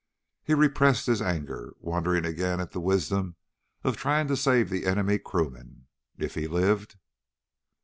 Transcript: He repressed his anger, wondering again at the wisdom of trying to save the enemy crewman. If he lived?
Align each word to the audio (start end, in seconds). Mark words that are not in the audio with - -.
He 0.43 0.55
repressed 0.55 1.05
his 1.05 1.21
anger, 1.21 1.75
wondering 1.79 2.25
again 2.25 2.59
at 2.59 2.71
the 2.71 2.79
wisdom 2.79 3.35
of 3.83 3.97
trying 3.97 4.27
to 4.29 4.35
save 4.35 4.71
the 4.71 4.87
enemy 4.87 5.19
crewman. 5.19 5.85
If 6.17 6.33
he 6.33 6.47
lived? 6.47 6.97